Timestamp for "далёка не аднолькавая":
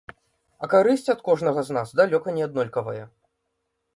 2.01-3.05